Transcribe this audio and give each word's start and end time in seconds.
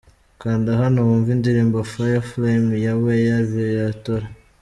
Kanda 0.41 0.71
hano 0.81 0.97
wumve 1.07 1.29
indirimbo’Fireflame’ 1.35 2.75
ya 2.85 2.93
Weya 3.03 3.37
Viatora. 3.49 4.27